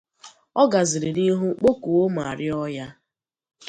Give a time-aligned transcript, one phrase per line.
[0.61, 2.87] Ọ gazịrị n'ihu kpọkuo ma rịọ ya